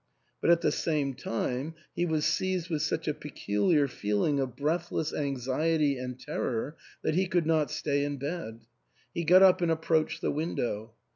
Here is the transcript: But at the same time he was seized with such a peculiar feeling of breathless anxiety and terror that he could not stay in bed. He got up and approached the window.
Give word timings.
But 0.41 0.49
at 0.49 0.61
the 0.61 0.71
same 0.71 1.13
time 1.13 1.75
he 1.95 2.07
was 2.07 2.25
seized 2.25 2.71
with 2.71 2.81
such 2.81 3.07
a 3.07 3.13
peculiar 3.13 3.87
feeling 3.87 4.39
of 4.39 4.55
breathless 4.55 5.13
anxiety 5.13 5.95
and 5.99 6.19
terror 6.19 6.75
that 7.03 7.13
he 7.13 7.27
could 7.27 7.45
not 7.45 7.69
stay 7.69 8.03
in 8.03 8.17
bed. 8.17 8.61
He 9.13 9.23
got 9.23 9.43
up 9.43 9.61
and 9.61 9.71
approached 9.71 10.21
the 10.21 10.31
window. 10.31 10.93